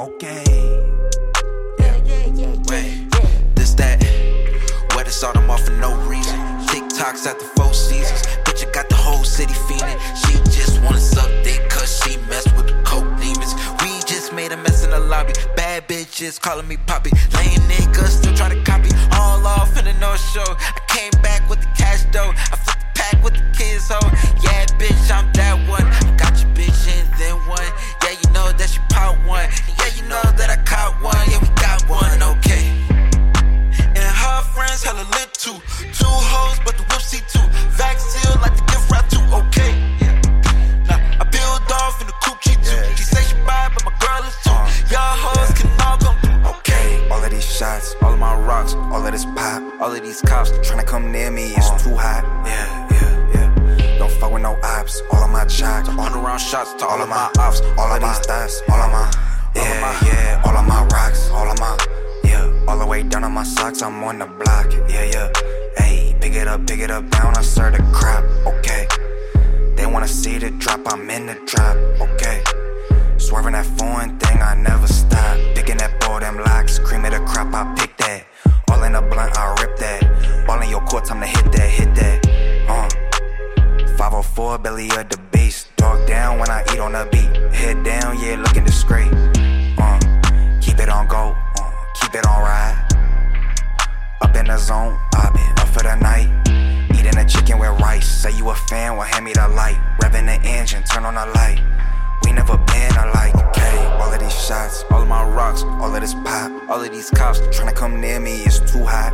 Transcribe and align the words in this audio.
okay. 0.00 0.44
Yeah, 1.78 1.96
yeah, 2.04 2.26
yeah, 2.34 2.54
Wait, 2.68 3.10
this, 3.54 3.74
that. 3.74 4.00
Wet 4.94 5.06
to 5.06 5.12
start 5.12 5.34
them 5.34 5.50
off 5.50 5.64
for 5.64 5.72
no 5.72 5.94
reason. 6.08 6.38
TikToks 6.68 7.26
at 7.26 7.38
the 7.38 7.44
four 7.56 7.72
seasons. 7.74 8.22
Bitch, 8.44 8.64
you 8.64 8.72
got 8.72 8.88
the 8.88 8.94
whole 8.96 9.24
city 9.24 9.52
feeling. 9.68 9.98
She 10.22 10.32
just 10.56 10.80
wanna 10.82 11.00
suck 11.00 11.28
dick, 11.44 11.68
cause 11.68 12.00
she 12.02 12.16
messed 12.28 12.54
with 12.56 12.68
the 12.68 12.82
coke 12.82 13.10
demons. 13.20 13.54
We 13.82 14.00
just 14.06 14.32
made 14.32 14.52
a 14.52 14.56
mess 14.56 14.84
in 14.84 14.90
the 14.90 15.00
lobby. 15.00 15.34
Bad 15.54 15.86
bitches 15.86 16.40
calling 16.40 16.66
me 16.66 16.78
poppy. 16.86 17.10
Lame 17.36 17.60
niggas 17.68 18.20
still 18.20 18.34
try 18.34 18.48
to 18.48 18.62
copy. 18.64 18.90
All 19.12 19.46
off 19.46 19.76
in 19.78 19.84
the 19.84 19.94
North 19.94 20.24
Show. 20.32 20.48
I 20.48 20.80
came 20.88 21.12
back 21.22 21.39
too. 35.40 35.56
Two 35.96 36.04
hoes, 36.04 36.60
but 36.66 36.76
the 36.76 36.84
whip 36.92 37.00
see 37.00 37.24
two. 37.32 37.40
Vax 37.72 38.00
seal 38.12 38.36
like 38.44 38.54
the 38.56 38.64
gift 38.68 38.90
wrap 38.90 39.08
too, 39.08 39.24
okay. 39.40 39.72
Nah, 40.84 41.00
I 41.16 41.24
build 41.24 41.64
off 41.80 41.96
in 42.00 42.06
the 42.06 42.16
coupe 42.20 42.40
G2. 42.44 42.96
She 42.96 43.04
say 43.04 43.22
she 43.24 43.36
buy, 43.48 43.72
but 43.72 43.82
my 43.88 43.94
girl 44.04 44.20
is 44.28 44.36
too. 44.44 44.52
Y'all 44.92 45.16
hoes 45.24 45.50
can 45.56 45.70
all 45.80 45.96
come 45.96 46.16
through, 46.20 46.50
okay. 46.60 47.08
All 47.08 47.24
of 47.24 47.30
these 47.30 47.44
shots, 47.44 47.96
all 48.02 48.12
of 48.12 48.18
my 48.18 48.36
rocks, 48.36 48.74
all 48.74 49.06
of 49.06 49.12
this 49.12 49.24
pop, 49.24 49.62
all 49.80 49.90
of 49.90 50.02
these 50.02 50.20
cops 50.20 50.50
tryna 50.60 50.84
come 50.84 51.10
near 51.10 51.30
me, 51.30 51.54
it's 51.56 51.70
too 51.82 51.96
hot. 51.96 52.22
Yeah, 52.44 52.88
yeah, 52.92 53.76
yeah. 53.78 53.98
Don't 53.98 54.12
fuck 54.12 54.32
with 54.32 54.42
no 54.42 54.58
ops, 54.62 55.00
all 55.10 55.24
of 55.24 55.30
my 55.30 55.46
jocks, 55.46 55.88
Hundred 55.88 56.20
round 56.20 56.40
shots 56.42 56.74
to 56.74 56.86
all 56.86 57.00
of 57.00 57.08
my 57.08 57.30
ops, 57.38 57.62
all 57.78 57.90
of 57.90 58.00
these 58.02 58.18
thoughts, 58.26 58.60
all 58.68 58.76
of 58.76 58.92
my, 58.92 59.08
yeah, 59.56 60.04
yeah, 60.04 60.42
all 60.44 60.54
of 60.54 60.66
my 60.66 60.84
rocks, 60.92 61.30
all 61.30 61.50
of 61.50 61.58
my, 61.58 61.78
down 63.10 63.24
on 63.24 63.32
my 63.32 63.42
socks, 63.42 63.82
I'm 63.82 64.02
on 64.04 64.20
the 64.20 64.26
block, 64.26 64.72
yeah, 64.88 65.04
yeah. 65.04 65.32
Hey, 65.76 66.16
pick 66.20 66.34
it 66.34 66.46
up, 66.46 66.66
pick 66.66 66.78
it 66.78 66.90
up, 66.90 67.10
down, 67.10 67.36
I 67.36 67.42
serve 67.42 67.72
the 67.72 67.82
crap, 67.92 68.24
okay. 68.46 68.86
They 69.74 69.84
wanna 69.84 70.06
see 70.06 70.38
the 70.38 70.50
drop, 70.50 70.80
I'm 70.86 71.10
in 71.10 71.26
the 71.26 71.34
drop, 71.44 71.76
okay. 72.00 72.42
Swerving 73.18 73.52
that 73.52 73.66
foreign 73.78 74.16
thing, 74.18 74.40
I 74.40 74.54
never 74.54 74.86
stop. 74.86 75.36
Picking 75.54 75.78
that 75.78 76.00
ball, 76.00 76.20
them 76.20 76.38
locks, 76.38 76.78
cream 76.78 77.04
of 77.04 77.10
the 77.10 77.20
crop, 77.20 77.52
I 77.52 77.74
pick 77.74 77.96
that. 77.98 78.26
All 78.70 78.82
in 78.84 78.92
the 78.92 79.02
blunt, 79.02 79.36
I 79.36 79.56
rip 79.60 79.76
that. 79.78 80.46
Ball 80.46 80.62
in 80.62 80.70
your 80.70 80.80
court, 80.82 81.04
time 81.04 81.20
to 81.20 81.26
hit 81.26 81.52
that, 81.52 81.68
hit 81.68 81.94
that. 81.96 82.26
Uh. 82.68 82.88
504, 83.96 84.58
belly 84.58 84.88
of 84.90 85.08
the 85.08 85.18
beast. 85.32 85.68
Dog 85.76 86.06
down 86.06 86.38
when 86.38 86.48
I 86.48 86.62
eat 86.72 86.78
on 86.78 86.92
the 86.92 87.08
beat. 87.10 87.52
Head 87.52 87.84
down, 87.84 88.18
yeah, 88.20 88.36
looking 88.36 88.64
discreet. 88.64 89.10
The 94.50 94.58
zone, 94.58 94.98
I 95.14 95.30
been 95.30 95.58
up 95.62 95.68
for 95.68 95.82
the 95.82 95.94
night. 95.96 96.28
Eating 96.98 97.16
a 97.16 97.24
chicken 97.24 97.58
with 97.58 97.70
rice. 97.80 98.06
Say 98.08 98.32
you 98.36 98.48
a 98.50 98.54
fan, 98.54 98.96
well, 98.96 99.06
hand 99.06 99.24
me 99.24 99.32
the 99.32 99.46
light. 99.48 99.78
Revving 100.02 100.26
the 100.26 100.48
engine, 100.48 100.82
turn 100.82 101.04
on 101.04 101.14
the 101.14 101.26
light. 101.34 101.60
We 102.24 102.32
never 102.32 102.56
been 102.58 102.92
alike, 102.96 103.34
okay? 103.36 103.76
All 104.00 104.12
of 104.12 104.18
these 104.20 104.34
shots, 104.46 104.84
all 104.90 105.02
of 105.02 105.08
my 105.08 105.22
rocks, 105.24 105.62
all 105.62 105.94
of 105.94 106.00
this 106.00 106.14
pop, 106.14 106.50
all 106.68 106.82
of 106.82 106.90
these 106.90 107.10
cops 107.10 107.40
trying 107.56 107.68
to 107.68 107.74
come 107.74 108.00
near 108.00 108.18
me, 108.20 108.42
it's 108.42 108.58
too 108.58 108.84
hot. 108.84 109.12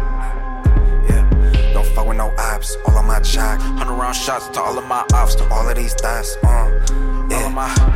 Yeah, 1.09 1.71
don't 1.73 1.87
fuck 1.89 2.06
with 2.06 2.17
no 2.17 2.33
ops, 2.39 2.77
all 2.87 2.97
of 2.97 3.05
my 3.05 3.21
jocks, 3.21 3.62
Hundred 3.62 3.95
round 3.95 4.17
shots 4.17 4.48
to 4.48 4.61
all 4.61 4.78
of 4.78 4.87
my 4.87 5.05
ops. 5.12 5.34
to 5.37 5.45
all 5.53 5.69
of 5.69 5.77
these 5.77 5.95
thoughts, 5.95 6.37
uh, 6.45 7.27
yeah. 7.31 7.37
All 7.37 7.47
of 7.47 7.53
my- 7.53 7.95